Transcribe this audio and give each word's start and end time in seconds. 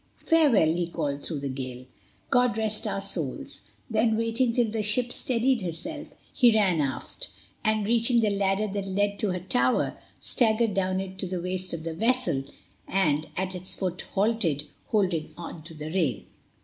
"Farewell," 0.25 0.73
he 0.73 0.87
called 0.87 1.23
through 1.23 1.41
the 1.41 1.47
gale. 1.47 1.85
"God 2.31 2.57
rest 2.57 2.87
our 2.87 3.01
souls!" 3.01 3.61
Then, 3.87 4.17
waiting 4.17 4.51
till 4.51 4.71
the 4.71 4.81
ship 4.81 5.13
steadied 5.13 5.61
herself, 5.61 6.07
he 6.33 6.51
ran 6.55 6.81
aft, 6.81 7.27
and 7.63 7.85
reaching 7.85 8.21
the 8.21 8.31
ladder 8.31 8.67
that 8.67 8.87
led 8.87 9.19
to 9.19 9.29
her 9.29 9.39
tower, 9.39 9.99
staggered 10.19 10.73
down 10.73 10.99
it 10.99 11.19
to 11.19 11.27
the 11.27 11.39
waist 11.39 11.71
of 11.71 11.83
the 11.83 11.93
vessel, 11.93 12.45
and 12.87 13.27
at 13.37 13.53
its 13.53 13.75
foot 13.75 14.01
halted, 14.15 14.63
holding 14.87 15.35
to 15.65 15.73
the 15.75 15.91
rail. 15.91 16.21